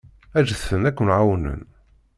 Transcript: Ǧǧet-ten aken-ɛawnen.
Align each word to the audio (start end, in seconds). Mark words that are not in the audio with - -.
Ǧǧet-ten 0.43 0.87
aken-ɛawnen. 0.89 1.61